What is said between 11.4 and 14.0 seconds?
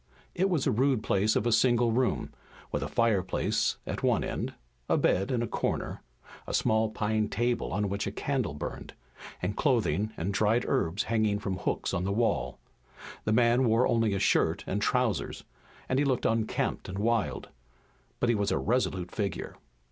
hooks on the wall. The man wore